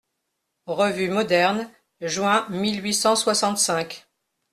[0.65, 1.69] REVUE MODERNE,
[2.01, 4.07] juin mille huit cent soixante-cinq.